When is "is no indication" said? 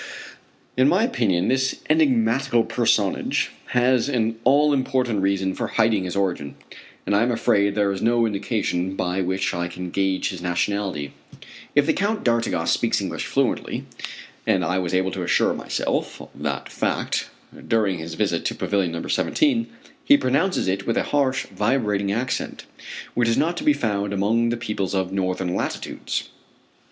7.91-8.95